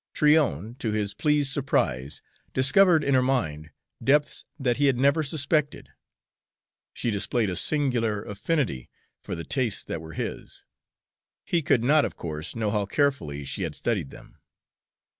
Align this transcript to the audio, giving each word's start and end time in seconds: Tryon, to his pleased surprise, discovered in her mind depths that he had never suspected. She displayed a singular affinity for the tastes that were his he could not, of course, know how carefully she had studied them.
Tryon, 0.15 0.77
to 0.79 0.93
his 0.93 1.13
pleased 1.13 1.51
surprise, 1.53 2.23
discovered 2.55 3.03
in 3.03 3.13
her 3.13 3.21
mind 3.21 3.69
depths 4.03 4.45
that 4.59 4.77
he 4.77 4.87
had 4.87 4.97
never 4.97 5.21
suspected. 5.21 5.89
She 6.91 7.11
displayed 7.11 7.51
a 7.51 7.55
singular 7.55 8.23
affinity 8.25 8.89
for 9.21 9.35
the 9.35 9.43
tastes 9.43 9.83
that 9.83 10.01
were 10.01 10.13
his 10.13 10.65
he 11.45 11.61
could 11.61 11.83
not, 11.83 12.03
of 12.03 12.15
course, 12.15 12.55
know 12.55 12.71
how 12.71 12.87
carefully 12.87 13.45
she 13.45 13.61
had 13.61 13.75
studied 13.75 14.09
them. 14.09 14.39